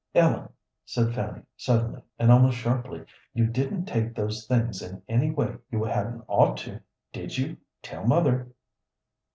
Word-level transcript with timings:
"Ellen," 0.15 0.49
said 0.83 1.13
Fanny, 1.13 1.43
suddenly, 1.55 2.01
and 2.17 2.31
almost 2.31 2.57
sharply, 2.57 3.05
"you 3.35 3.45
didn't 3.45 3.85
take 3.85 4.15
those 4.15 4.47
things 4.47 4.81
in 4.81 5.03
any 5.07 5.29
way 5.29 5.57
you 5.69 5.83
hadn't 5.83 6.23
ought 6.27 6.57
to, 6.65 6.81
did 7.13 7.37
you? 7.37 7.57
Tell 7.83 8.07
mother." 8.07 8.47